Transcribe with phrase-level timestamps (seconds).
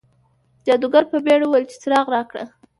[0.65, 2.43] جادوګر په بیړه وویل چې څراغ راکړه.